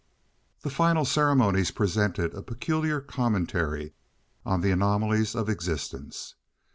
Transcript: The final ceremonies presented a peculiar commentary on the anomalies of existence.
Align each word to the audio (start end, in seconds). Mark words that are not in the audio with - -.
The 0.61 0.71
final 0.71 1.05
ceremonies 1.05 1.69
presented 1.69 2.33
a 2.33 2.41
peculiar 2.41 3.01
commentary 3.01 3.93
on 4.43 4.61
the 4.61 4.71
anomalies 4.71 5.35
of 5.35 5.47
existence. 5.47 6.33